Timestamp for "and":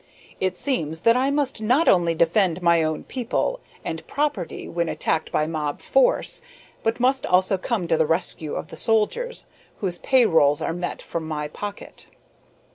3.85-4.07